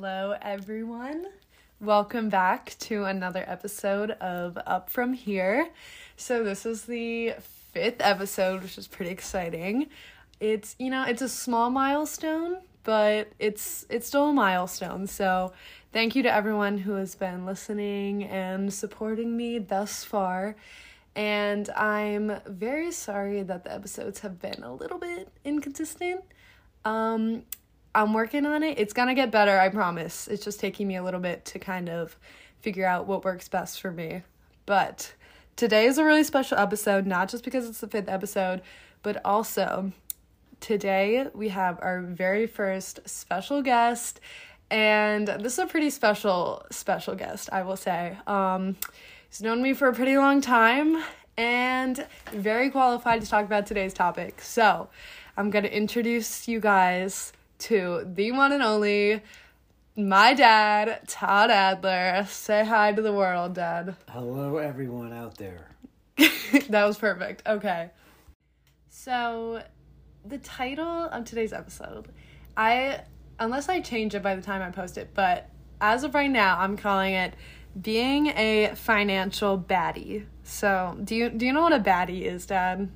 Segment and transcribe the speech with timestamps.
[0.00, 1.26] Hello, everyone.
[1.80, 5.70] Welcome back to another episode of Up From Here.
[6.16, 7.34] So, this is the
[7.72, 9.88] fifth episode, which is pretty exciting.
[10.38, 15.08] It's, you know, it's a small milestone, but it's it's still a milestone.
[15.08, 15.52] So,
[15.92, 20.54] thank you to everyone who has been listening and supporting me thus far.
[21.16, 26.22] And I'm very sorry that the episodes have been a little bit inconsistent.
[26.84, 27.42] Um,
[27.98, 28.78] I'm working on it.
[28.78, 30.28] It's gonna get better, I promise.
[30.28, 32.16] It's just taking me a little bit to kind of
[32.60, 34.22] figure out what works best for me.
[34.66, 35.14] But
[35.56, 38.62] today is a really special episode, not just because it's the fifth episode,
[39.02, 39.90] but also
[40.60, 44.20] today we have our very first special guest.
[44.70, 48.16] And this is a pretty special, special guest, I will say.
[48.28, 48.76] Um,
[49.28, 51.02] he's known me for a pretty long time
[51.36, 54.40] and very qualified to talk about today's topic.
[54.40, 54.88] So,
[55.36, 59.22] I'm going to introduce you guys to the one and only
[59.96, 62.24] my dad, Todd Adler.
[62.28, 63.96] Say hi to the world, Dad.
[64.08, 65.68] Hello, everyone out there.
[66.16, 67.42] that was perfect.
[67.46, 67.90] Okay.
[68.88, 69.62] So,
[70.24, 72.08] the title of today's episode,
[72.56, 73.00] I,
[73.40, 75.48] unless I change it by the time I post it, but
[75.80, 77.34] as of right now, I'm calling it
[77.80, 80.26] being a financial baddie.
[80.44, 82.88] So, do you do you know what a baddie is, Dad?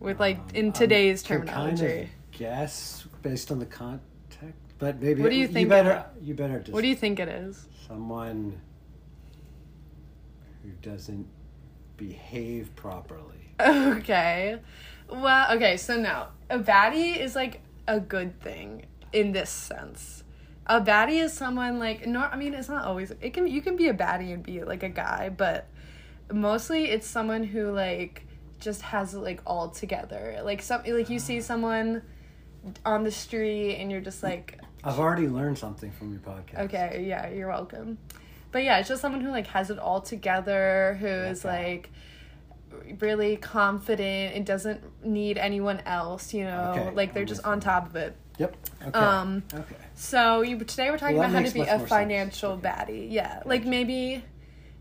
[0.00, 1.86] With like Um, in today's can terminology.
[1.86, 6.04] Kind of guess based on the context, but maybe What do you think You better.
[6.20, 6.72] You better just.
[6.72, 7.66] what do you think it is?
[7.86, 8.60] Someone
[10.62, 11.26] who doesn't
[11.96, 13.22] behave properly.
[13.60, 14.58] Okay.
[15.08, 16.28] Well, okay, so no.
[16.50, 20.24] A baddie is like a good thing in this sense.
[20.66, 23.76] A baddie is someone like no I mean it's not always it can you can
[23.76, 25.68] be a baddie and be like a guy, but
[26.32, 28.26] mostly it's someone who like
[28.58, 30.40] just has it like all together.
[30.44, 32.02] Like some like you see someone
[32.84, 36.64] on the street and you're just like I've already learned something from your podcast.
[36.64, 37.98] Okay, yeah, you're welcome.
[38.50, 41.90] But yeah, it's just someone who like has it all together, who is like
[43.00, 47.60] really confident and doesn't need anyone else, you know, Okay, like they're I'm just on
[47.60, 48.16] top of it.
[48.38, 48.56] Yep.
[48.88, 48.98] Okay.
[48.98, 49.76] Um, okay.
[49.94, 52.68] So you today we're talking Well, about how to be a financial Okay.
[52.68, 53.06] baddie.
[53.10, 54.24] Yeah, like maybe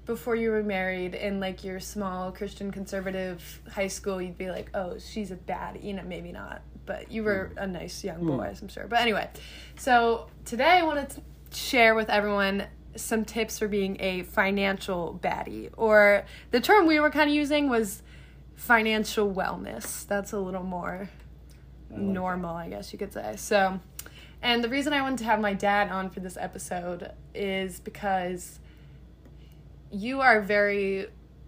[0.05, 4.69] before you were married in like your small Christian conservative high school, you'd be like,
[4.73, 5.83] oh, she's a baddie.
[5.83, 7.63] You know, maybe not, but you were mm.
[7.63, 8.37] a nice young mm.
[8.37, 8.87] boy, I'm sure.
[8.87, 9.29] But anyway,
[9.77, 11.21] so today I wanted to
[11.53, 12.65] share with everyone
[12.95, 17.69] some tips for being a financial baddie, or the term we were kind of using
[17.69, 18.03] was
[18.55, 20.05] financial wellness.
[20.07, 21.09] That's a little more
[21.89, 23.35] I like normal, I guess you could say.
[23.37, 23.79] So,
[24.41, 28.59] and the reason I wanted to have my dad on for this episode is because
[29.91, 31.07] you are very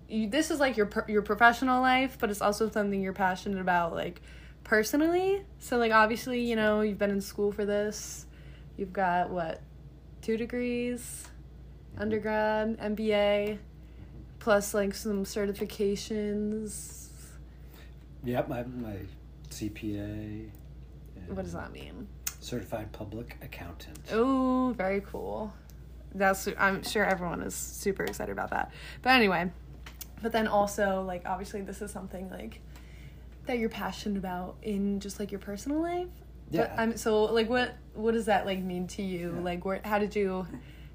[0.10, 3.94] you, this is like your your professional life, but it's also something you're passionate about
[3.94, 4.22] like
[4.64, 5.44] personally.
[5.60, 8.26] So like obviously, you know, you've been in school for this.
[8.78, 9.62] You've got what?
[10.22, 11.28] 2 degrees,
[11.98, 13.60] undergrad, MBA,
[14.40, 17.10] plus like some certifications.
[18.24, 18.48] Yep.
[18.48, 18.98] My my
[19.50, 20.50] CPA.
[21.28, 22.08] What does that mean?
[22.40, 24.00] Certified public accountant.
[24.12, 25.54] Oh, very cool.
[26.16, 28.72] That's I'm sure everyone is super excited about that.
[29.02, 29.52] But anyway,
[30.22, 32.62] but then also like obviously this is something like
[33.46, 36.08] that you're passionate about in just like your personal life.
[36.52, 36.76] But Yeah.
[36.78, 39.34] I'm so like what what does that like mean to you?
[39.36, 39.42] Yeah.
[39.42, 40.48] Like where how did you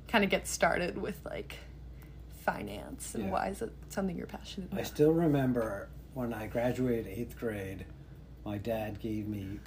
[0.08, 1.56] kind of get started with like
[2.44, 3.30] finance and Yeah.
[3.30, 4.80] why is it something you're passionate about?
[4.80, 7.84] I still remember when I graduated eighth grade,
[8.44, 9.60] my dad gave me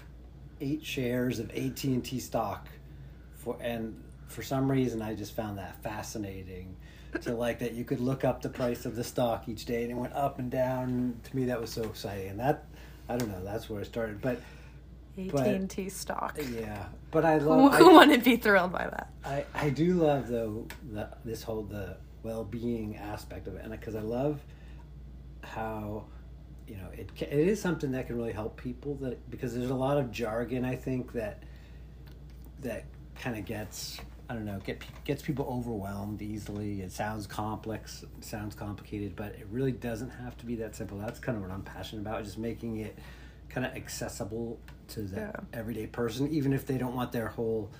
[0.59, 2.67] eight shares of AT and T stock,
[3.33, 6.75] for and for some reason I just found that fascinating.
[7.23, 9.91] To like that you could look up the price of the stock each day and
[9.91, 11.19] it went up and down.
[11.23, 12.29] To me, that was so exciting.
[12.29, 12.63] And that
[13.11, 13.43] I don't know.
[13.43, 14.21] That's where I started.
[14.21, 14.39] But
[15.17, 16.37] AT&T stock.
[16.39, 17.73] Uh, yeah, but I love.
[17.77, 19.09] who I, wouldn't be thrilled by that?
[19.25, 23.71] I, I do love though the, this whole the well being aspect of it, and
[23.71, 24.39] because I love
[25.41, 26.05] how
[26.67, 29.75] you know it it is something that can really help people that because there's a
[29.75, 31.43] lot of jargon I think that
[32.61, 33.99] that kind of gets
[34.31, 36.81] I don't know get gets people overwhelmed easily.
[36.81, 40.97] It sounds complex, sounds complicated, but it really doesn't have to be that simple.
[40.97, 42.97] That's kind of what I'm passionate about, just making it
[43.49, 44.57] kind of accessible
[44.89, 45.31] to the Yeah.
[45.51, 47.71] everyday person, even if they don't want their whole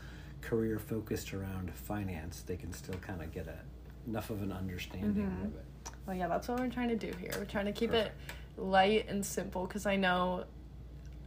[0.42, 2.42] career focused around finance.
[2.42, 3.60] They can still kind of get a
[4.10, 5.46] enough of an understanding Mhm.
[5.46, 5.66] of it.
[6.06, 7.32] Well, yeah, that's what we're trying to do here.
[7.38, 8.16] We're trying to keep Perfect.
[8.58, 10.44] it light and simple because I know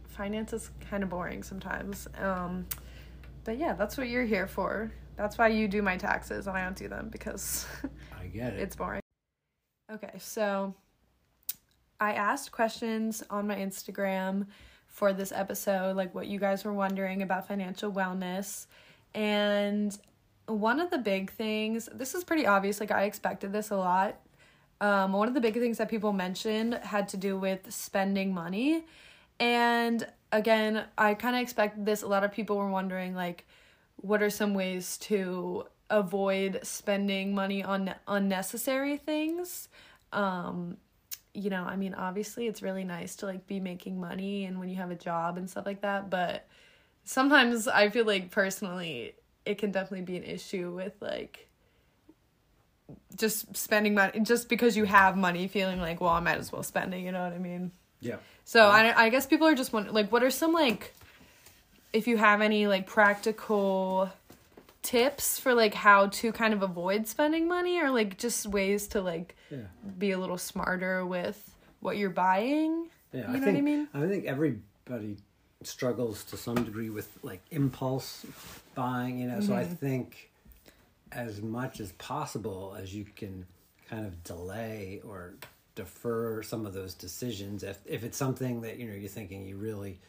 [0.07, 2.07] finance is kind of boring sometimes.
[2.19, 2.67] Um,
[3.45, 4.91] but yeah, that's what you're here for.
[5.17, 7.65] That's why you do my taxes and I don't do them because
[8.21, 8.59] I get it.
[8.59, 9.01] it's boring.
[9.91, 10.73] Okay, so
[11.99, 14.47] I asked questions on my Instagram
[14.87, 18.67] for this episode, like what you guys were wondering about financial wellness.
[19.13, 19.97] And
[20.47, 24.19] one of the big things, this is pretty obvious, like I expected this a lot.
[24.81, 28.83] Um, one of the big things that people mentioned had to do with spending money.
[29.39, 32.01] And again, I kind of expected this.
[32.01, 33.45] A lot of people were wondering, like,
[33.97, 39.69] what are some ways to avoid spending money on unnecessary things?
[40.11, 40.77] Um,
[41.33, 44.69] you know, I mean, obviously it's really nice to like be making money and when
[44.69, 46.47] you have a job and stuff like that, but
[47.03, 49.15] sometimes I feel like personally
[49.45, 51.49] it can definitely be an issue with like
[53.15, 56.61] just spending money just because you have money feeling like well i might as well
[56.63, 57.71] spend it you know what i mean
[58.01, 58.17] Yeah.
[58.43, 60.93] so I, I guess people are just wondering like what are some like
[61.95, 64.09] if you have any like practical
[64.83, 69.01] tips for like how to kind of avoid spending money or like just ways to
[69.01, 69.57] like Yeah.
[69.97, 73.63] be a little smarter with what you're buying Yeah, You I know what I think,
[73.63, 73.87] mean?
[73.93, 75.17] I think everybody
[75.63, 78.25] struggles to some degree with like impulse
[78.75, 79.39] buying, you know.
[79.39, 79.75] So I Mm-hmm.
[79.75, 80.29] think
[81.13, 83.45] as much as possible as you can
[83.89, 85.33] kind of delay or
[85.75, 89.55] defer some of those decisions if if it's something that you know you're thinking you
[89.57, 89.99] really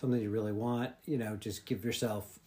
[0.00, 2.38] something you really want, you know, just give yourself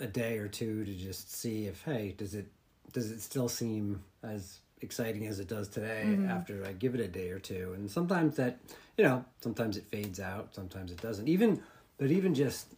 [0.00, 2.46] a day or two to just see if hey, does it
[2.92, 6.28] does it still seem as exciting as it does today mm-hmm.
[6.28, 7.72] after I give it a day or two?
[7.74, 8.58] And sometimes that,
[8.96, 11.28] you know, sometimes it fades out, sometimes it doesn't.
[11.28, 11.62] Even
[11.98, 12.68] but even just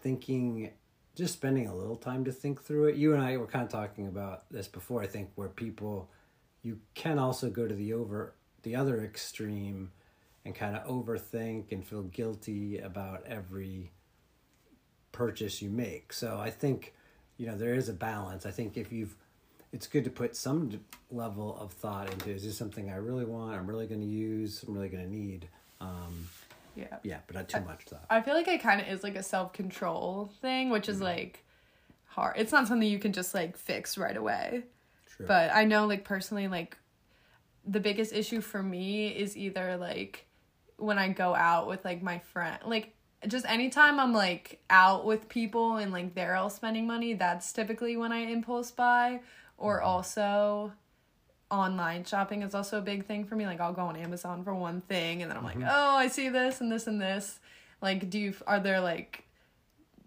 [0.00, 0.70] thinking
[1.14, 2.96] just spending a little time to think through it.
[2.96, 6.10] You and I were kind of talking about this before, I think, where people
[6.62, 9.90] you can also go to the over the other extreme
[10.44, 13.90] and kind of overthink and feel guilty about every
[15.12, 16.12] purchase you make.
[16.12, 16.94] So I think,
[17.36, 18.46] you know, there is a balance.
[18.46, 19.14] I think if you've,
[19.72, 20.80] it's good to put some
[21.10, 23.54] level of thought into is this something I really want?
[23.56, 24.64] I'm really going to use.
[24.66, 25.48] I'm really going to need.
[25.80, 26.28] Um,
[26.74, 28.06] yeah yeah, but not too much thought.
[28.08, 30.92] I feel like it kind of is like a self control thing, which Mm-hmm.
[30.92, 31.44] is like
[32.06, 32.34] hard.
[32.38, 34.62] It's not something you can just like fix right away.
[35.16, 35.26] True.
[35.26, 36.78] But I know, like, personally, like,
[37.66, 40.24] the biggest issue for me is either like
[40.82, 42.94] when I go out with like my friend, like,
[43.28, 47.96] just anytime I'm like out with people and like they're all spending money, that's typically
[47.96, 49.20] when I impulse buy.
[49.58, 49.86] Or Mm-hmm.
[49.86, 50.72] also,
[51.50, 53.46] online shopping is also a big thing for me.
[53.46, 55.60] Like I'll go on Amazon for one thing and then I'm Mm-hmm.
[55.62, 57.38] like, "Oh, I see this and this and this."
[57.80, 59.24] Like do you are there like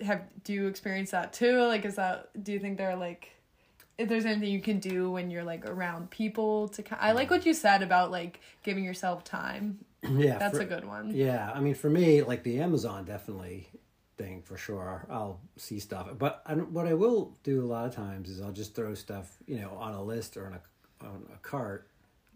[0.02, 1.62] have do you experience that too?
[1.64, 3.32] Like is that do you think there are like
[3.98, 7.46] if there's anything you can do when you're like around people to I like what
[7.46, 9.80] you said about like giving yourself time.
[10.18, 11.12] yeah, That's for- a good one.
[11.14, 13.68] Yeah, I mean, for me, like the Amazon definitely
[14.18, 15.06] thing for sure.
[15.10, 18.52] I'll see stuff, but I what I will do a lot of times is I'll
[18.52, 21.88] just throw stuff, you know, on a list or on a on a cart,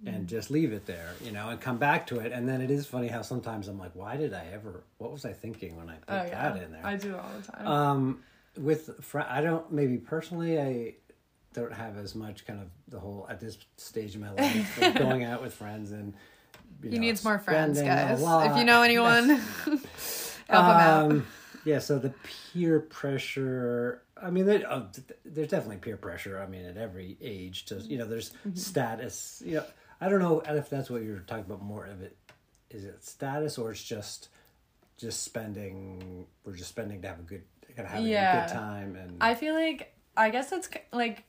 [0.03, 0.15] Mm.
[0.15, 2.31] and just leave it there, you know, and come back to it.
[2.31, 4.83] And then it is funny how sometimes I'm like, why did I ever?
[4.97, 6.51] What was I thinking when I put Oh yeah.
[6.53, 6.85] that in there?
[6.85, 7.67] I do all the time.
[7.67, 8.19] Um,
[8.57, 10.95] with fr- I don't maybe personally I
[11.53, 14.95] don't have as much kind of the whole at this stage of my life like
[14.97, 16.13] going out with friends and
[16.83, 18.21] he know, needs more friends, guys.
[18.21, 19.29] If you know anyone,
[19.69, 19.79] help
[20.49, 21.11] him out.
[21.11, 21.27] Um,
[21.65, 22.13] yeah, so the
[22.53, 24.01] peer pressure.
[24.21, 24.83] I mean, there, uh,
[25.25, 26.39] there's definitely peer pressure.
[26.41, 28.55] I mean, at every age, to you know, there's Mm-hmm.
[28.55, 29.41] status.
[29.45, 29.65] You know,
[30.01, 31.61] I don't know if that's what you're talking about.
[31.61, 32.15] More of it
[32.69, 34.29] is it status or it's just
[34.97, 36.25] just spending.
[36.43, 37.43] We're just spending to have a good,
[37.75, 41.23] kind of having a good time and I feel like I guess it's like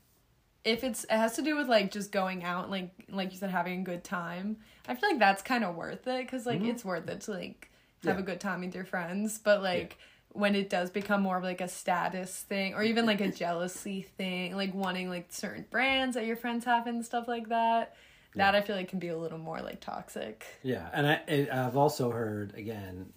[0.65, 3.51] if it's it has to do with like just going out like like you said
[3.51, 4.59] having a good time.
[4.89, 7.71] I feel like that's kind of worth it cuz like it's worth it to like
[8.05, 8.19] have Mm-hmm.
[8.19, 8.19] Yeah.
[8.19, 9.99] a good time with your friends, but like
[10.33, 14.03] when it does become more of like a status thing or even like a jealousy
[14.03, 17.95] thing, like wanting like certain brands that your friends have and stuff like that.
[18.37, 20.47] That I feel like can be a little more like toxic.
[20.63, 23.13] Yeah, and I, and I've also heard again,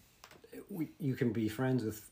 [0.70, 2.10] we, you can be friends with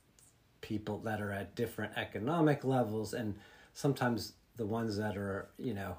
[0.62, 3.36] people that are at different economic levels, and
[3.74, 5.96] sometimes the ones that are you know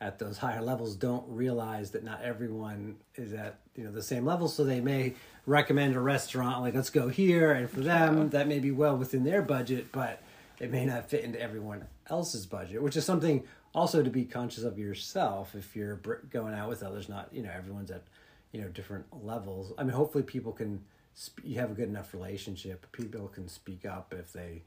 [0.00, 4.24] at those higher levels don't realize that not everyone is at you know the same
[4.24, 8.48] level, so they may recommend a restaurant like let's go here, and for them that
[8.48, 10.22] may be well within their budget, but
[10.58, 14.64] it may not fit into everyone else's budget, which is something also to be conscious
[14.64, 17.10] of yourself if you're br- going out with others.
[17.10, 18.04] Not you know everyone's at
[18.52, 19.74] you know different levels.
[19.76, 22.90] I mean, hopefully people can sp- you have a good enough relationship.
[22.92, 24.62] People can speak up if they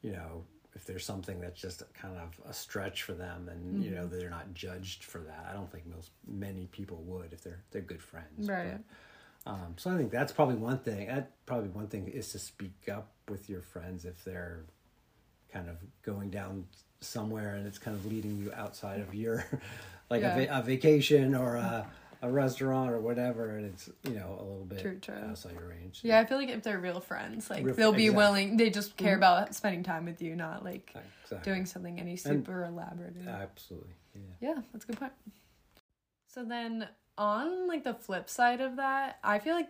[0.00, 0.44] you know
[0.76, 4.30] if there's something that's just kind of a stretch for them, and you know they're
[4.30, 5.48] not judged for that.
[5.50, 8.48] I don't think most many people would if they're they're good friends.
[8.48, 8.78] Right.
[9.44, 11.08] But, um, so I think that's probably one thing.
[11.08, 14.66] That probably one thing is to speak up with your friends if they're
[15.52, 16.66] kind of going down
[17.00, 19.44] somewhere and it's kind of leading you outside of your
[20.10, 21.86] like a, va- a vacation or a,
[22.22, 25.14] a restaurant or whatever, and it's you know a little bit True, true.
[25.28, 26.00] outside your range.
[26.02, 28.16] Yeah, I feel like if they're real friends, like Real- they'll be exactly.
[28.16, 28.56] willing.
[28.56, 29.18] They just care Mhm.
[29.18, 31.50] about spending time with you, not like Exactly.
[31.52, 33.16] doing something any super elaborate.
[33.26, 33.94] or- Absolutely.
[34.14, 34.20] Yeah.
[34.54, 35.12] Yeah, that's a good point.
[36.28, 39.68] So then on like the flip side of that, I feel like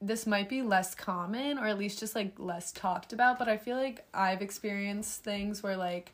[0.00, 3.56] this might be less common or at least just like less talked about, but I
[3.56, 6.12] feel like I've experienced things where like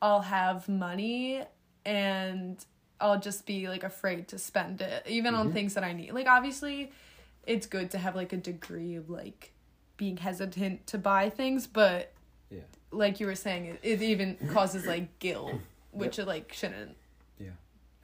[0.00, 1.42] I'll have money
[1.84, 2.64] and
[3.02, 5.52] I'll just be like afraid to spend it even on Mhm.
[5.52, 6.12] things that I need.
[6.12, 6.92] Like obviously
[7.46, 9.52] it's good to have like a degree of like
[9.96, 12.12] being hesitant to buy things, but
[12.50, 12.60] Yeah.
[12.92, 15.52] like you were saying it, it even causes like guilt,
[15.90, 16.96] which it like shouldn't.
[17.40, 17.50] Yeah,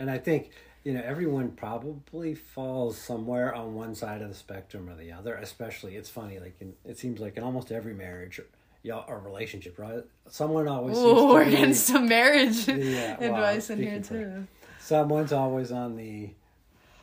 [0.01, 0.51] and I think,
[0.83, 5.35] you know, everyone probably falls somewhere on one side of the spectrum or the other,
[5.37, 8.41] especially it's funny, like in, it seems like in almost every marriage
[8.83, 10.05] yeah, or relationship, right?
[10.29, 14.47] Someone always Ooh, to we're getting some marriage Yeah, well, advice in here too.
[14.89, 16.31] Someone's always on the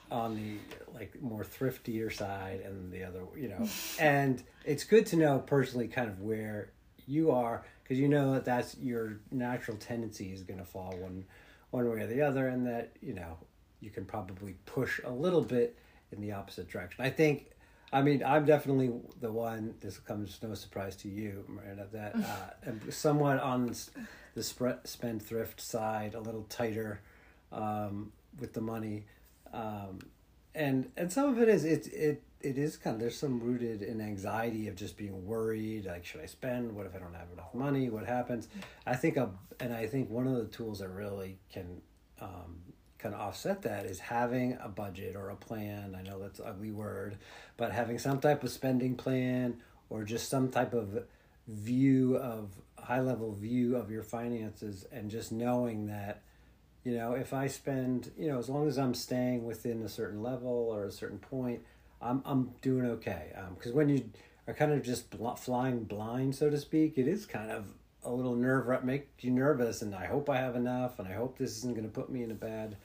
[0.10, 0.58] on the
[0.94, 3.68] like more thriftier side and the other you know.
[4.00, 6.72] And it's good to know personally kind of where
[7.08, 11.26] you are because you know that that's your natural tendency is going to fall one
[11.70, 13.38] one way or the other and that you know
[13.82, 15.78] you can probably push a little bit
[16.12, 17.06] in the opposite direction.
[17.06, 17.52] I think
[17.94, 23.40] i mean i'm definitely the one this comes no surprise to you Miranda, that uh,
[23.40, 23.76] on
[24.34, 27.00] the spendthrift side a little tighter
[27.52, 29.06] um, with the money,
[29.54, 30.00] um,
[30.54, 33.82] and and some of it is it it it is kind of there's some rooted
[33.82, 36.76] in anxiety of just being worried like should I spend?
[36.76, 37.90] What if I don't have enough money?
[37.90, 38.48] What happens?
[38.86, 41.82] I think a and I think one of the tools that really can
[42.22, 42.60] um,
[42.98, 45.96] kind of offset that is having a budget or a plan.
[45.98, 47.18] I know that's ugly word
[47.58, 49.58] but having some type of spending plan
[49.90, 51.04] or just some type of
[51.48, 56.24] view of high level view of your finances and just knowing that
[56.86, 60.22] you know if i spend you know as long as i'm staying within a certain
[60.24, 61.60] level or a certain point
[62.02, 64.10] i'm i'm doing okay because when you
[64.48, 67.66] are kind of just bl- flying blind so to speak it is kind of
[68.04, 71.38] a little nerve make you nervous and i hope i have enough and i hope
[71.38, 72.78] this isn't going to put me in a bad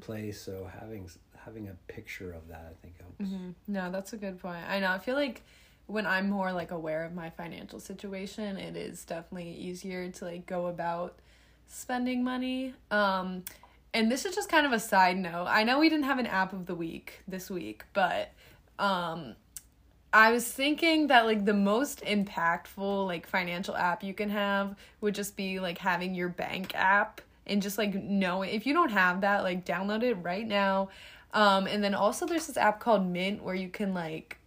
[0.00, 1.08] place so having
[1.44, 3.54] having a picture of that i think helps Mhm.
[3.66, 4.64] No, that's a good point.
[4.68, 4.92] I know.
[4.92, 5.42] I feel like
[5.86, 10.46] when I'm more like aware of my financial situation, it is definitely easier to like
[10.46, 11.18] go about
[11.68, 12.74] spending money.
[12.90, 13.44] Um
[13.94, 15.46] and this is just kind of a side note.
[15.48, 18.32] I know we didn't have an app of the week this week, but
[18.78, 19.36] um
[20.12, 25.14] I was thinking that like the most impactful like financial app you can have would
[25.14, 29.20] just be like having your bank app and just like knowing if you don't have
[29.20, 30.88] that like download it right now.
[31.34, 34.37] Um and then also there's this app called Mint where you can like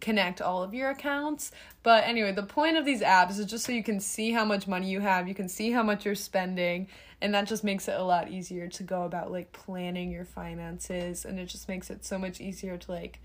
[0.00, 1.52] connect all of your accounts.
[1.82, 4.66] But anyway, the point of these apps is just so you can see how much
[4.66, 6.88] money you have, you can see how much you're spending,
[7.20, 11.24] and that just makes it a lot easier to go about like planning your finances
[11.24, 13.20] and it just makes it so much easier to like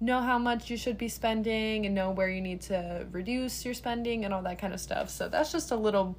[0.00, 3.74] know how much you should be spending and know where you need to reduce your
[3.74, 5.10] spending and all that kind of stuff.
[5.10, 6.16] So that's just a little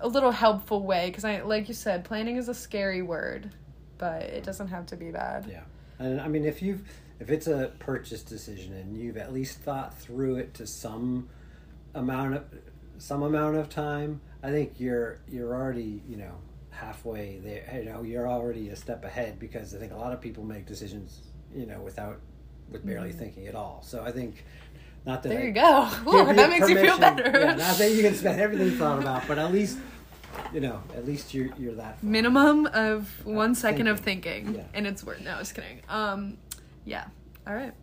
[0.00, 3.50] a little helpful way because I like you said planning is a scary word,
[3.98, 5.46] but it doesn't have to be bad.
[5.48, 5.62] Yeah,
[5.98, 6.82] and I mean, if you've
[7.22, 11.28] if it's a purchase decision and you've at least thought through it to some
[11.94, 12.44] amount of
[12.98, 16.34] some amount of time, I think you're you're already you know
[16.70, 17.80] halfway there.
[17.80, 20.66] You know, you're already a step ahead because I think a lot of people make
[20.66, 21.20] decisions
[21.54, 22.18] you know without
[22.70, 23.82] with barely thinking at all.
[23.86, 24.44] So I think
[25.06, 25.88] not that There I you go.
[26.08, 27.30] Ooh, that makes you feel better.
[27.38, 29.78] Yeah, not that you can spend everything you thought about, but at least
[30.52, 32.10] you know at least you're you're that far.
[32.10, 34.46] minimum of one second of thinking.
[34.46, 34.64] thinking Yeah.
[34.78, 36.38] and it's worth no just kidding um
[36.84, 37.06] yeah.
[37.46, 37.74] All right.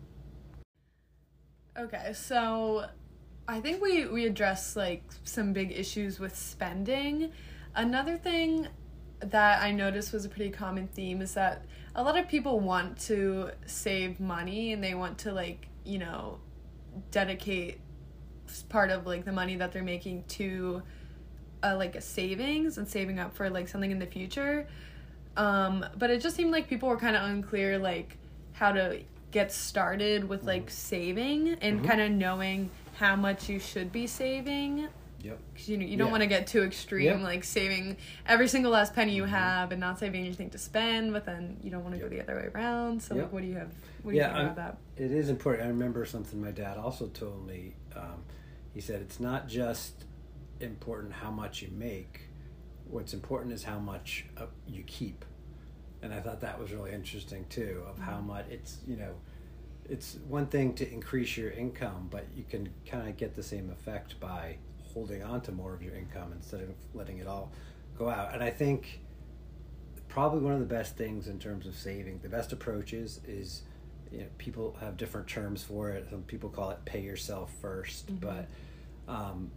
[1.78, 2.86] Okay so
[3.48, 7.32] i think we we addressed like some big issues with spending.
[7.74, 8.68] Another thing
[9.20, 12.98] that i noticed was a pretty common theme is that a lot of people want
[12.98, 16.38] to save money and they want to like you know
[17.10, 17.80] dedicate
[18.68, 20.82] part of like the money that they're making to
[21.62, 24.66] uh, like a savings and saving up for like something in the future.
[25.36, 28.18] Um, but it just seemed like people were kind of unclear like
[28.60, 29.00] how to
[29.30, 31.86] get started with like saving and Mhm.
[31.88, 34.86] kind of knowing how much you should be saving.
[35.22, 35.38] Yep.
[35.54, 36.10] 'Cause, you know, you don't Yeah.
[36.12, 37.20] want to get too extreme, Yep.
[37.20, 39.28] like saving every single last penny you Mhm.
[39.28, 42.10] have and not saving anything to spend, but then you don't want to Yep.
[42.10, 43.02] go the other way around.
[43.02, 43.72] So, like, what do you have?
[44.02, 44.56] What do you Yeah, think I'm- about
[44.96, 45.02] that?
[45.02, 45.64] It is important.
[45.66, 47.76] I remember something my dad also told me.
[47.96, 48.24] Um,
[48.74, 50.04] he said it's not just
[50.60, 52.28] important how much you make.
[52.90, 55.24] What's important is how much uh, you keep.
[56.02, 57.82] And I thought that was really interesting too.
[57.88, 59.14] Of how much it's you know,
[59.88, 63.70] it's one thing to increase your income, but you can kind of get the same
[63.70, 64.56] effect by
[64.94, 67.52] holding on to more of your income instead of letting it all
[67.98, 68.34] go out.
[68.34, 69.00] And I think
[70.08, 72.20] probably one of the best things in terms of saving.
[72.22, 73.20] The best approach is
[74.10, 76.08] you know people have different terms for it.
[76.10, 78.48] Some people call it pay yourself 1st but
[79.08, 79.50] um,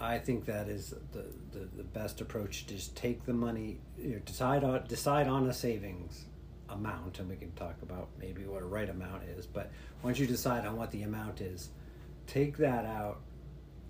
[0.00, 2.66] I think that is the, the, the best approach.
[2.66, 6.24] Just take the money, you know, decide on decide on a savings
[6.70, 9.46] amount, and we can talk about maybe what a right amount is.
[9.46, 9.70] But
[10.02, 11.68] once you decide on what the amount is,
[12.26, 13.20] take that out,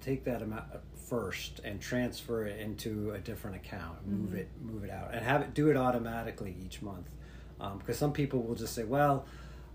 [0.00, 4.00] take that amount uh, first, and transfer it into a different account.
[4.00, 4.22] Mm-hmm.
[4.22, 7.06] Move it, move it out, and have it do it automatically each month.
[7.60, 9.26] Um, because some people will just say, well.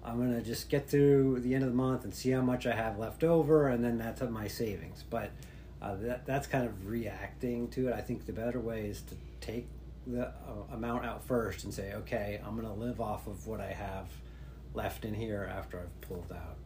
[0.07, 2.75] I'm gonna just get through the end of the month and see how much I
[2.75, 5.03] have left over, and then that's my savings.
[5.09, 5.31] But
[5.85, 7.93] uh, that that's kind of reacting to it.
[7.93, 9.67] I think the better way is to take
[10.07, 10.31] the uh,
[10.73, 14.07] amount out first and say, okay, I'm gonna live off of what I have
[14.73, 16.57] left in here after I've pulled out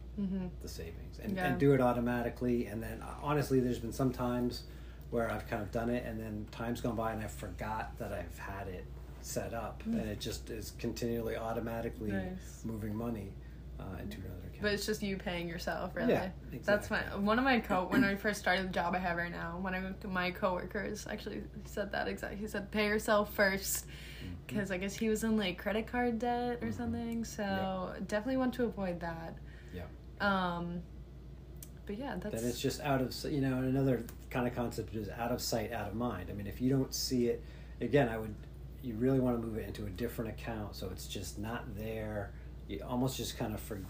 [0.60, 1.46] the savings, and, Yeah.
[1.46, 2.66] and do it automatically.
[2.66, 4.64] And then uh, honestly, there's been some times
[5.10, 8.12] where I've kind of done it, and then time's gone by and I forgot that
[8.12, 8.84] I've had it
[9.22, 12.62] set up, and it just is continually automatically Nice.
[12.64, 13.32] moving money
[13.78, 14.49] uh, into another.
[14.60, 16.12] But it's just you paying yourself, really.
[16.12, 16.28] Yeah,
[16.64, 17.00] That's my.
[17.16, 19.74] One of my co when I first started the job I have right now, one
[19.74, 22.38] of my coworkers actually said that exactly.
[22.38, 23.86] He said, "Pay yourself first,
[24.20, 24.34] Mm-hmm.
[24.46, 27.24] because I guess he was in like credit card debt or something.
[27.24, 29.34] So definitely want to avoid that.
[29.72, 29.84] yeah.
[30.20, 30.82] Um,
[31.86, 35.08] but yeah, that's then it's just out of you know another kind of concept is
[35.08, 37.42] out of sight out of mind i mean if you don't see it
[37.80, 38.32] again i would
[38.80, 42.30] you really want to move it into a different account so it's just not there
[42.68, 43.80] you almost just kind of for,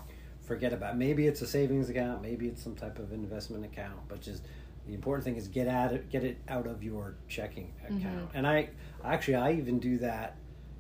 [0.50, 4.20] forget about maybe it's a savings account maybe it's some type of investment account but
[4.20, 4.42] just
[4.86, 8.30] the important thing is get at it get it out of your checking account.
[8.34, 8.68] And i
[9.04, 10.36] actually i even do that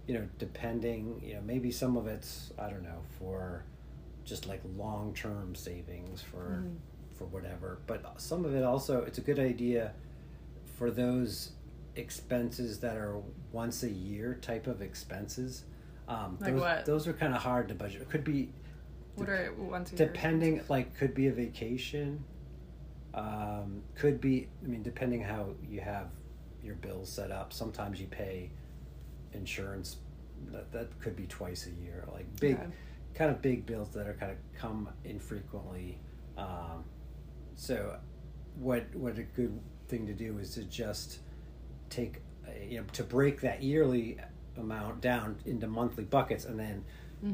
[0.06, 3.64] you know depending you know maybe some of it's i don't know for
[4.24, 6.64] just like long-term savings for
[7.20, 7.78] for whatever.
[7.86, 9.92] But some of it also it's a good idea
[10.78, 11.52] for those
[11.96, 13.20] expenses that are
[13.52, 15.64] once a year type of expenses.
[16.08, 16.86] Um, Like those, what?
[16.86, 18.02] those are kind of hard to budget.
[18.02, 18.52] It could be
[19.16, 22.24] what are once a year depending like could be a vacation
[23.14, 26.08] um, could be i mean depending how you have
[26.62, 28.50] your bills set up sometimes you pay
[29.32, 29.96] insurance
[30.52, 32.66] that, that could be twice a year like big Okay.
[33.14, 35.98] kind of big bills that are kind of come infrequently
[36.38, 36.84] um,
[37.56, 37.96] so
[38.56, 39.58] what what a good
[39.88, 41.18] thing to do is to just
[41.88, 42.22] take
[42.68, 44.18] you know to break that yearly
[44.56, 46.84] amount down into monthly buckets and then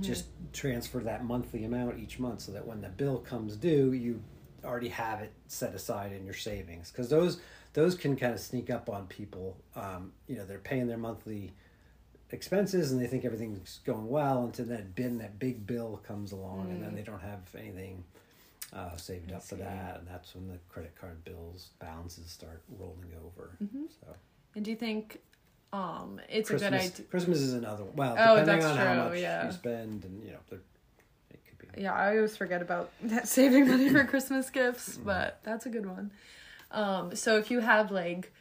[0.00, 4.20] just transfer that monthly amount each month so that when the bill comes due you
[4.66, 6.90] already have it set aside in your savings.
[6.90, 7.40] Because those
[7.72, 9.56] those can kind of sneak up on people.
[9.74, 11.52] Um, you know they're paying their monthly
[12.30, 16.70] expenses and they think everything's going well until that bin that big bill comes along
[16.70, 18.02] and then they don't have anything
[18.72, 19.98] uh, saved up for that.
[19.98, 23.56] And that's when the credit card bills balances start rolling over.
[24.00, 24.14] So.
[24.56, 25.20] And do you think
[25.76, 27.06] um it's a Christmas, good idea?
[27.10, 27.96] Christmas is another one.
[27.96, 29.46] well Oh, depending on how much yeah.
[29.46, 33.68] you spend and you know it could be Yeah, I always forget about that saving
[33.68, 34.58] money for Christmas Mm-hmm.
[34.70, 36.10] gifts, but that's a good one.
[36.70, 38.32] Um, so if you have like,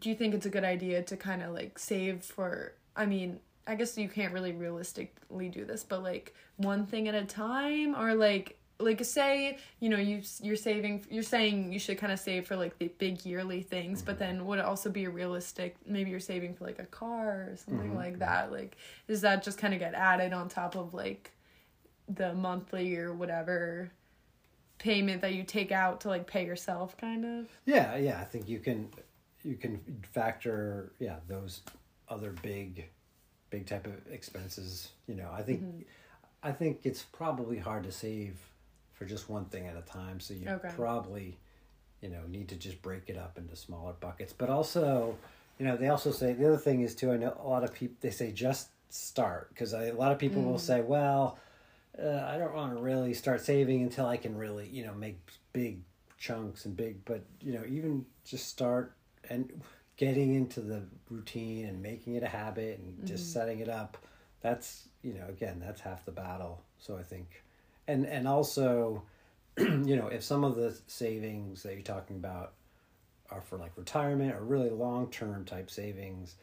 [0.00, 2.72] do you think it's a good idea to kind of like save for?
[2.94, 7.14] I mean, I guess you can't really realistically do this, but like one thing at
[7.14, 11.96] a time, or like like say you know you you're saving you're saying you should
[11.96, 15.04] kind of save for like the big yearly things but then would it also be
[15.04, 18.76] a realistic maybe you're saving for like a car or something like that like
[19.08, 21.32] does that just kind of get added on top of like
[22.08, 23.90] the monthly or whatever
[24.78, 28.20] payment that you take out to like pay yourself kind of Yeah, yeah.
[28.20, 28.90] I think you can
[29.42, 29.80] you can
[30.12, 31.62] factor yeah those
[32.08, 32.84] other big
[33.48, 34.90] big type of expenses.
[35.06, 35.80] You know, I think Mm-hmm.
[36.42, 38.38] I think it's probably hard to save
[38.96, 40.20] for just one thing at a time.
[40.20, 40.70] So you Okay.
[40.74, 41.38] probably
[42.02, 44.32] you know need to just break it up into smaller buckets.
[44.32, 45.16] But also,
[45.58, 47.12] you know, they also say the other thing is too.
[47.12, 50.42] I know a lot of people they say just start because a lot of people
[50.42, 50.46] Mm.
[50.46, 51.38] will say, well.
[51.98, 55.18] Uh, I don't want to really start saving until I can really, you know, make
[55.54, 55.80] big
[56.18, 58.92] chunks and big, but you know, even just start
[59.30, 59.62] and
[59.96, 63.96] getting into the routine and making it a habit and just setting it up.
[64.42, 66.62] That's you know, again, that's half the battle.
[66.78, 67.42] So I think,
[67.88, 69.02] and and also,
[69.58, 72.52] you know, if some of the savings that you're talking about
[73.30, 76.36] are for like retirement or really long term type savings.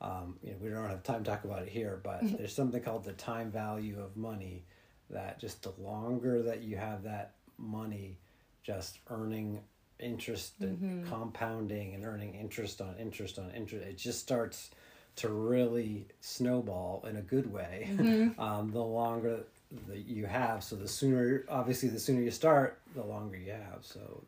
[0.00, 2.82] Um, you know, we don't have time to talk about it here, but there's something
[2.82, 4.64] called the time value of money
[5.10, 8.18] that just the longer that you have that money
[8.62, 9.60] just earning
[9.98, 14.70] interest and compounding and earning interest on interest on interest, it just starts
[15.14, 17.88] to really snowball in a good way.
[18.38, 19.44] um, the longer
[19.88, 23.78] that you have, so the sooner, obviously, the sooner you start, the longer you have.
[23.82, 24.24] So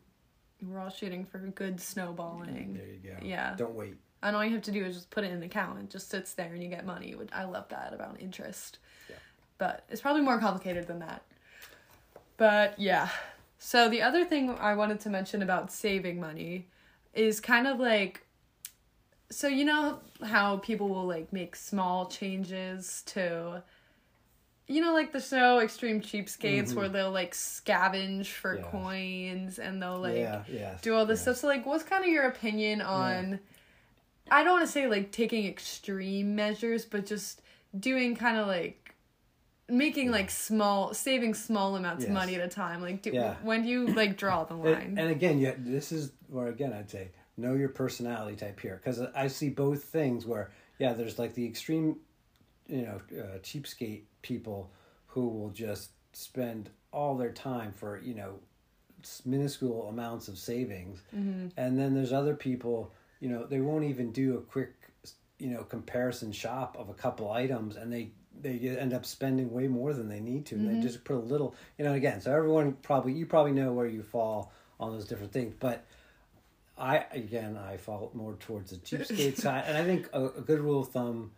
[0.61, 3.25] we're all shooting for good snowballing there you go.
[3.25, 3.55] Yeah.
[3.57, 3.95] Don't wait.
[4.21, 5.79] and all you have to do is just put it in an account.
[5.79, 7.15] It just sits there and you get money.
[7.15, 8.79] Which I love that about interest.
[9.09, 9.15] Yeah.
[9.57, 11.23] But it's probably more complicated than that.
[12.37, 13.09] But yeah.
[13.57, 16.67] So the other thing I wanted to mention about saving money
[17.13, 18.25] is kind of like
[19.31, 23.63] so you know how people will like make small changes to
[24.69, 26.75] you know like the show extreme cheapskates Mhm.
[26.75, 28.63] where they'll like scavenge for Yeah.
[28.63, 30.77] coins and they'll like yeah, yeah.
[30.81, 31.23] do all this yeah.
[31.23, 33.39] stuff so like what's kind of your opinion on
[34.31, 37.41] i don't want to say like taking extreme measures but just
[37.77, 38.95] doing kind of like
[39.67, 43.35] making like small saving small amounts of money at a time like do, Yeah.
[43.43, 46.73] when do you like draw the line And, and again, you, this is where again
[46.73, 51.19] I'd say know your personality type here because I see both things where yeah, there's
[51.19, 51.97] like the extreme,
[52.69, 54.71] you know, uh, cheapskate people
[55.07, 58.35] who will just spend all their time for you know
[59.25, 61.01] minuscule amounts of savings,
[61.57, 64.73] and then there's other people you know they won't even do a quick
[65.39, 69.67] you know comparison shop of a couple items and they they end up spending way
[69.67, 70.55] more than they need to.
[70.55, 73.73] And they just put a little you know again so everyone probably you probably know
[73.73, 75.53] where you fall on those different things.
[75.59, 75.85] But
[76.77, 79.65] i again i fall more towards the cheapskate side.
[79.67, 81.31] And i think a, a good rule of thumb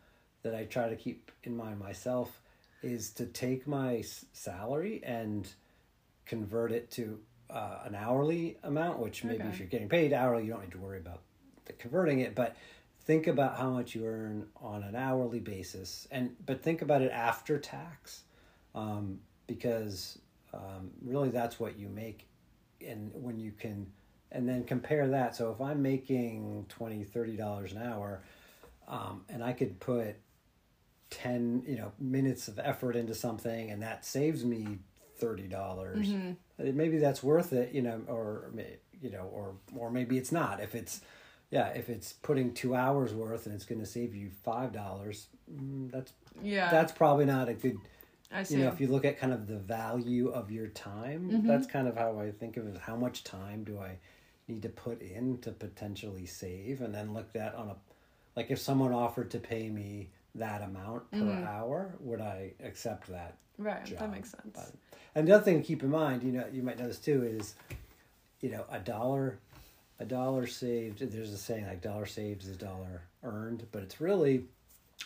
[0.44, 2.42] that i try to keep in mind myself
[2.84, 5.48] is to take my s- salary and
[6.26, 9.50] convert it to uh, an hourly amount which maybe Okay.
[9.50, 11.20] if you're getting paid hourly you don't need to worry about
[11.66, 12.56] the converting it but
[13.04, 17.12] think about how much you earn on an hourly basis and but think about it
[17.12, 18.24] after tax
[18.74, 20.20] um, because
[20.54, 22.28] um, really that's what you make
[22.86, 23.86] and when you can
[24.32, 28.22] and then compare that so if i'm making 20 30 dollars an hour
[28.88, 30.16] um, and i could put
[31.12, 34.80] 10 you know minutes of effort into something and that saves me
[35.21, 35.52] $30.
[35.52, 36.32] Mm-hmm.
[36.60, 38.52] Uh, maybe that's worth it you know or
[39.02, 40.62] you know or or maybe it's not.
[40.62, 41.02] If it's
[41.52, 45.28] yeah if it's putting two hours worth and it's going to save you five dollars
[45.52, 46.71] mm, that's yeah.
[46.71, 47.78] that's probably not a good
[48.32, 51.30] i see you know if you look at kind of the value of your time
[51.30, 51.45] mm-hmm.
[51.45, 53.97] that's kind of how i think of it how much time do i
[54.52, 56.82] need to put in to potentially save?
[56.82, 57.76] And then look at on a
[58.36, 61.48] like if someone offered to pay me that amount per mm.
[61.48, 64.00] hour would i accept that right job.
[64.00, 64.72] that makes sense But-
[65.15, 67.24] and the other thing to keep in mind, you know, you might know this too,
[67.24, 67.56] is,
[68.39, 69.39] you know, a dollar,
[70.00, 71.00] a dollar saved.
[71.00, 74.46] There's a saying like dollar saved is a dollar earned, but it's really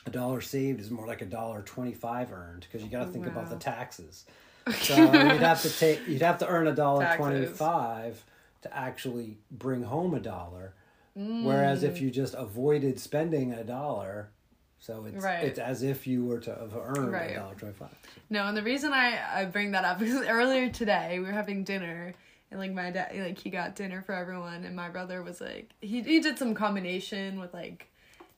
[0.05, 3.25] a dollar saved is more like a dollar twenty-five earned because you got to think
[3.25, 4.25] about the taxes.
[4.81, 8.23] So you'd have to take, you'd have to earn a dollar twenty-five
[8.63, 10.73] to actually bring home a dollar.
[11.13, 12.01] Whereas if mm.
[12.01, 14.31] you just avoided spending a dollar,
[14.79, 15.43] so it's Right.
[15.43, 17.31] it's as if you were to have earned Right.
[17.31, 17.89] a dollar twenty-five.
[18.29, 21.63] No, and the reason I I bring that up is earlier today we were having
[21.63, 22.13] dinner
[22.51, 25.71] and like my dad like he got dinner for everyone and my brother was like
[25.81, 27.87] he he did some combination with like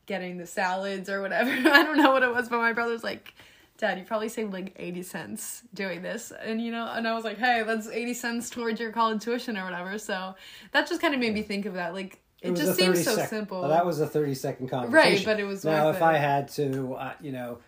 [0.05, 1.49] getting the salads or whatever.
[1.69, 3.33] I don't know what it was, but my brother's like
[3.79, 6.31] Dad, you probably saved like 80 cents doing this.
[6.43, 9.55] And you know, and I was like, hey, that's 80 cents towards your college tuition
[9.55, 9.99] or whatever.
[9.99, 10.33] So
[10.71, 11.93] that just kind of made me think of that.
[11.93, 13.61] Like, it, was just a seems 30 so sec- simple.
[13.61, 15.15] Well, that was a thirty second conversation.
[15.15, 15.25] Right?
[15.25, 15.89] But it was now.
[15.89, 17.59] If I had to, uh, you know,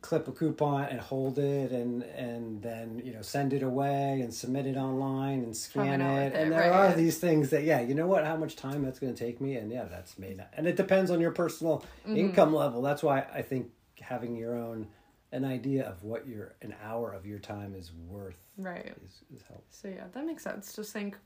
[0.00, 4.32] clip a coupon and hold it, and and then you know send it away and
[4.32, 7.80] submit it online and scan it, it, and there right, are these things that yeah,
[7.80, 10.42] you know what, how much time that's going to take me, and yeah, that's made,
[10.56, 12.16] and it depends on your personal Mm-hmm.
[12.16, 12.82] income level.
[12.82, 14.88] That's why I think having your own
[15.30, 18.92] an idea of what your an hour of your time is worth right.
[19.06, 19.64] is, is helpful.
[19.70, 20.74] So yeah, that makes sense.
[20.74, 21.16] Just think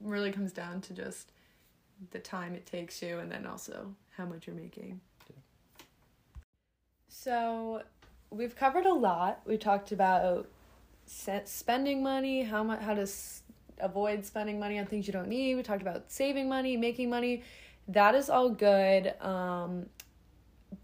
[0.00, 1.32] really comes down to just
[2.10, 5.00] the time it takes you and then also how much you're making.
[7.08, 7.82] So
[8.30, 9.40] we've covered a lot.
[9.46, 10.48] We talked about
[11.06, 13.42] spending money, how much how to s-
[13.78, 15.54] avoid spending money on things you don't need.
[15.54, 17.42] We talked about saving money, making money.
[17.88, 19.14] That is all good.
[19.20, 19.86] Um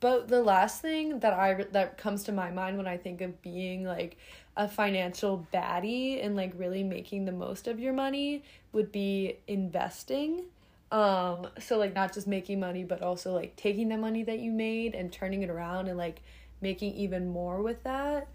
[0.00, 3.40] but the last thing that I that comes to my mind when I think of
[3.42, 4.16] being like
[4.56, 10.44] a financial baddie and like really making the most of your money would be investing.
[10.92, 14.52] Um so like not just making money but also like taking the money that you
[14.52, 16.20] made and turning it around and like
[16.60, 18.28] making even more with that.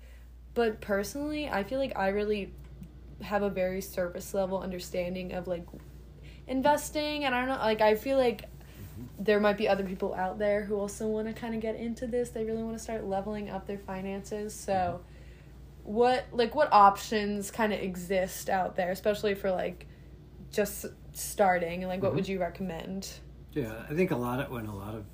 [0.55, 2.51] But personally, I feel like I really
[3.21, 5.65] have a very surface level understanding of like
[6.47, 8.45] investing and I don't know like I feel like
[9.19, 12.07] there might be other people out there who also want to kind of get into
[12.07, 12.29] this.
[12.29, 14.55] They really want to start leveling up their finances.
[14.55, 15.01] So
[15.83, 19.87] what like what options kind of exist out there especially for like
[20.51, 20.85] just
[21.19, 23.09] starting and like what would you recommend?
[23.53, 25.05] Yeah, I think a lot of when a lot of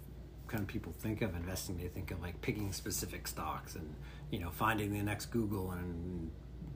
[0.48, 3.94] kind of people think of investing, they think of like picking specific stocks and
[4.32, 6.30] you know finding the next Google and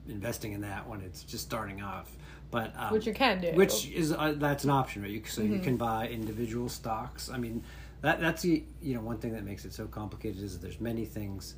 [0.08, 2.10] investing in that when it's just starting off.
[2.50, 3.52] But um, Which you can do.
[3.52, 5.10] which is uh, that's an option, right?
[5.10, 7.28] You, so you can buy individual stocks.
[7.28, 7.62] I mean,
[8.00, 10.80] that that's the you know one thing that makes it so complicated is that there's
[10.80, 11.56] many things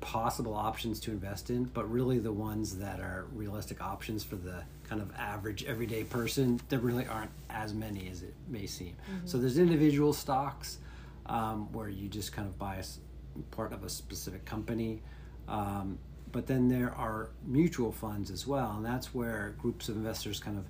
[0.00, 4.62] possible options to invest in, but really the ones that are realistic options for the
[4.88, 8.94] kind of average everyday person, there really aren't as many as it may seem.
[9.24, 10.78] So there's individual stocks
[11.26, 15.02] um, where you just kind of buy a part of a specific company.
[15.48, 15.98] Um,
[16.30, 20.58] but then there are mutual funds as well, and that's where groups of investors kind
[20.58, 20.64] of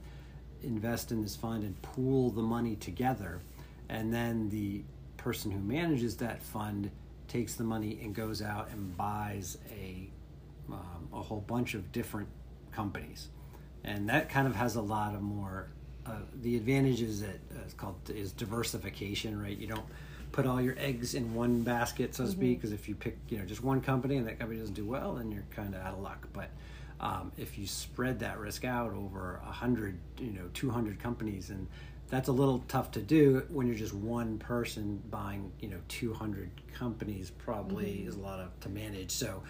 [0.63, 3.41] invest in this fund and pool the money together.
[3.89, 4.83] And then the
[5.17, 6.91] person who manages that fund
[7.29, 10.11] takes the money and goes out and buys a,
[10.73, 12.29] um, a whole bunch of different
[12.73, 13.29] companies.
[13.85, 15.69] And that kind of has a lot of more.
[16.05, 16.13] Uh,
[16.43, 19.57] the advantage is that uh, it's called is diversification, right?
[19.57, 19.85] You don't
[20.33, 22.59] put all your eggs in one basket, so to speak.
[22.59, 25.15] Because if you pick, you know, just one company and that company doesn't do well,
[25.15, 26.27] then you're kind of out of luck.
[26.33, 26.51] But
[27.01, 31.51] um, if you spread that risk out over a hundred, you know, two hundred companies,
[31.51, 31.67] and
[32.09, 36.15] that's a little tough to do when you're just one person buying, you know, two
[36.15, 37.31] hundred companies.
[37.31, 39.11] Probably is a lot of to manage.
[39.11, 39.43] So,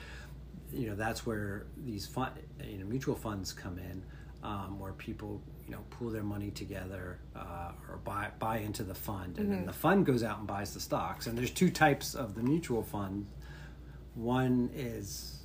[0.72, 2.32] you know, that's where these fund,
[2.64, 4.02] you know, mutual funds come in,
[4.42, 8.94] um, where people, you know, pool their money together uh, or buy buy into the
[8.94, 11.26] fund, and then the fund goes out and buys the stocks.
[11.26, 13.26] And there's two types of the mutual fund.
[14.14, 15.44] One is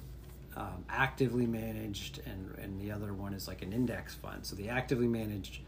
[0.56, 4.46] um, actively managed, and, and the other one is like an index fund.
[4.46, 5.60] So the actively managed,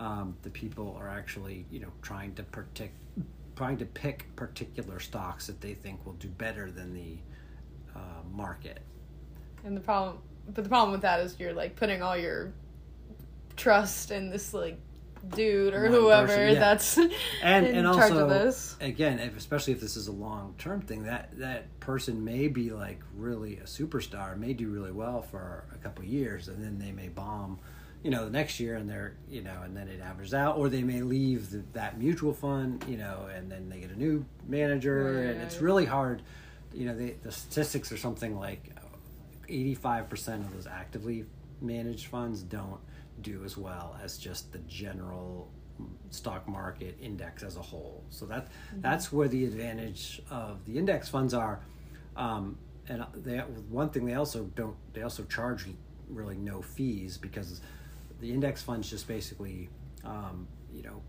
[0.00, 2.94] um, the people are actually you know trying to protect,
[3.54, 7.18] trying to pick particular stocks that they think will do better than the
[7.94, 8.80] uh, market.
[9.64, 12.52] And the problem, but the problem with that is you're like putting all your
[13.56, 14.78] trust in this like
[15.36, 16.60] dude or One whoever person, yeah.
[16.60, 16.96] that's
[17.42, 18.76] and in and charge also of this.
[18.80, 22.70] again if, especially if this is a long term thing that that person may be
[22.70, 26.78] like really a superstar may do really well for a couple of years and then
[26.78, 27.58] they may bomb
[28.02, 30.68] you know the next year and they're you know and then it averages out or
[30.70, 34.24] they may leave the, that mutual fund you know and then they get a new
[34.48, 35.62] manager and it's Right.
[35.62, 36.22] really hard
[36.72, 38.70] you know they, the statistics are something like
[39.48, 41.24] 85% of those actively
[41.60, 42.78] managed funds don't
[43.20, 45.50] do as well as just the general
[46.10, 48.04] stock market index as a whole.
[48.10, 51.60] So that that's where the advantage of the index funds are.
[52.16, 52.56] Um,
[52.88, 55.66] and they one thing they also don't they also charge
[56.08, 57.60] really no fees because
[58.20, 59.68] the index funds just basically
[60.04, 61.02] um, you know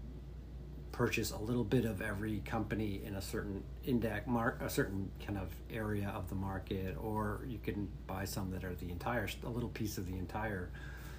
[0.92, 5.40] purchase a little bit of every company in a certain index mark a certain kind
[5.40, 9.50] of area of the market or you can buy some that are the entire a
[9.50, 10.70] little piece of the entire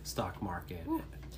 [0.02, 0.84] stock market.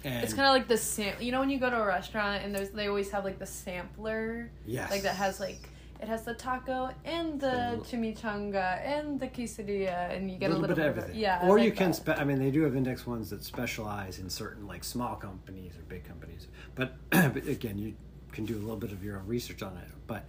[0.05, 1.15] And It's kind of like the sam.
[1.21, 3.47] You know when you go to a restaurant and there's they always have like the
[3.47, 4.91] sampler, yes.
[4.91, 5.69] Like that has like
[6.05, 10.59] it has the taco and the chimichanga and the quesadilla, and you get a a
[10.59, 11.19] little, bit of of everything.
[11.19, 11.95] Yeah, or like you can.
[11.95, 15.73] Spe- I mean, they do have index ones that specialize in certain like small companies
[15.79, 16.49] or big companies.
[16.75, 17.95] But, but again, you
[18.33, 19.89] can do a little bit of your own research on it.
[20.07, 20.27] But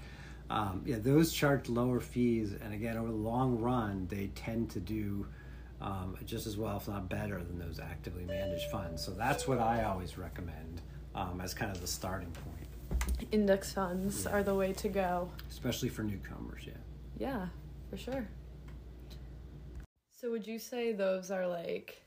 [0.50, 4.80] um, yeah, those charge lower fees, and again, over the long run, they tend to
[4.80, 5.28] do
[5.82, 9.04] um, just as well, if not better, than those actively managed funds.
[9.04, 10.82] So that's what I always recommend
[11.14, 12.55] um, as kind of the starting point,
[13.32, 14.32] Index funds Yeah.
[14.32, 15.30] are the way to go.
[15.50, 16.64] especially for newcomers.
[16.66, 16.74] Yeah.
[17.18, 17.48] Yeah,
[17.90, 18.28] for sure.
[20.20, 22.02] So would you say those are like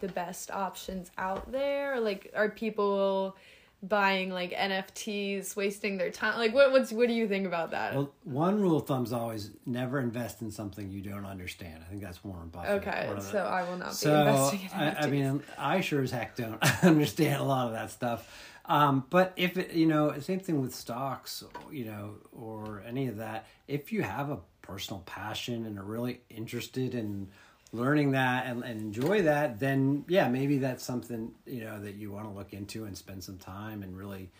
[0.00, 2.00] the best options out there?
[2.00, 3.36] Like are people
[3.82, 6.38] buying like NFTs wasting their time?
[6.38, 7.94] Like what what's what do you think about that?
[7.94, 11.82] Well, one rule of thumb is always never invest in something you don't understand.
[11.84, 12.86] I think that's Warren Buffett.
[12.86, 16.36] okay, so I will not be investing in I, I mean, I sure as heck
[16.36, 18.46] don't understand a lot of that stuff.
[18.70, 23.16] Um, but if it, you know, same thing with stocks, you know, or any of
[23.16, 23.46] that.
[23.66, 27.26] If you have a personal passion and are really interested in
[27.72, 32.12] learning that and, and enjoy that, then yeah, maybe that's something you know that you
[32.12, 34.30] want to look into and spend some time and really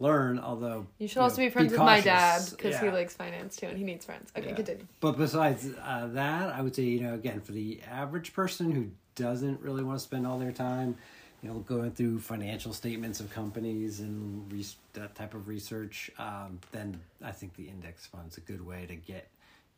[0.00, 0.40] learn.
[0.40, 3.66] Although you should know, also be friends with my dad because he likes finance too
[3.66, 4.32] and he needs friends.
[4.36, 4.54] Okay, Yeah.
[4.56, 4.86] continue.
[4.98, 8.88] But besides uh, that, I would say, you know, again, for the average person who
[9.14, 10.96] doesn't really want to spend all their time,
[11.42, 16.58] you know, going through financial statements of companies and re- that type of research, um,
[16.72, 19.28] then I think the index fund's a good way to get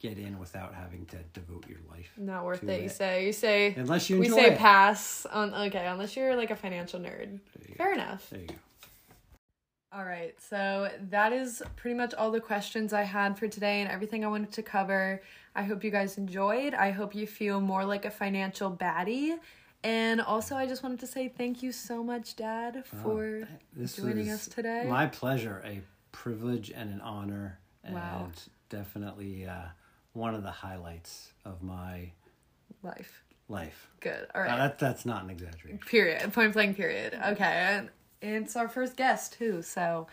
[0.01, 2.11] get in without having to devote your life.
[2.17, 2.83] Not worth to it.
[2.83, 4.59] You say you say Unless you we say it.
[4.59, 7.39] pass on okay unless you're like a financial nerd.
[7.61, 7.75] You go.
[7.77, 8.29] Fair enough.
[8.31, 8.55] There you go.
[9.95, 13.91] All right, so that is pretty much all the questions I had for today and
[13.91, 15.21] everything I wanted to cover.
[15.55, 16.73] I hope you guys enjoyed.
[16.73, 19.39] I hope you feel more like a financial baddie.
[19.85, 24.31] And also, I just wanted to say thank you so much, Dad, for This joining
[24.31, 24.87] us today.
[24.89, 25.81] My pleasure, a
[26.13, 28.29] privilege and an honor, and Wow.
[28.69, 29.65] definitely uh,
[30.13, 32.13] one of the highlights of my
[32.83, 33.25] life.
[33.49, 33.89] life.
[34.01, 34.27] Good.
[34.35, 34.51] All right.
[34.53, 35.79] Uh, that, that's not an exaggeration.
[35.79, 36.33] period.
[36.33, 36.77] Point blank.
[36.77, 37.19] Period.
[37.29, 37.45] Okay.
[37.45, 37.91] And
[38.21, 39.63] it's our first guest too.
[39.63, 40.07] So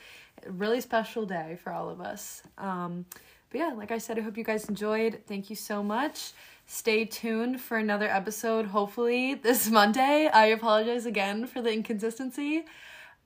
[0.47, 2.41] really special day for all of us.
[2.57, 3.05] Um,
[3.51, 5.21] but yeah, like I said, I hope you guys enjoyed.
[5.27, 6.33] Thank you so much.
[6.71, 10.29] Stay tuned for another episode, hopefully this Monday.
[10.31, 12.63] I apologize again for the inconsistency,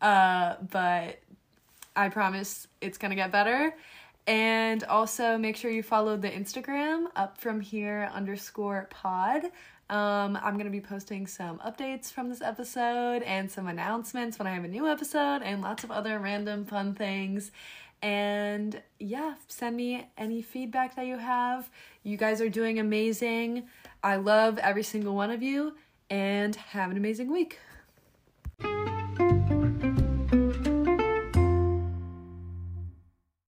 [0.02, 1.20] uh, but
[1.94, 3.76] I promise it's gonna get better.
[4.28, 9.44] And also make sure you follow the Instagram up from here underscore pod.
[9.90, 14.52] Um, I'm gonna be posting some updates from this episode and some announcements when I
[14.52, 17.52] have a new episode and lots of other random fun things.
[18.04, 21.70] And yeah, send me any feedback that you have.
[22.04, 23.64] You guys are doing amazing.
[24.04, 25.76] I love every single one of you,
[26.10, 27.60] and have an amazing week.